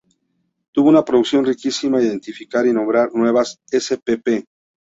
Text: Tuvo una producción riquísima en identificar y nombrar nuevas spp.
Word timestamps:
Tuvo 0.71 0.89
una 0.89 1.05
producción 1.05 1.45
riquísima 1.45 1.99
en 1.99 2.07
identificar 2.07 2.65
y 2.65 2.73
nombrar 2.73 3.11
nuevas 3.13 3.59
spp. 3.71 4.45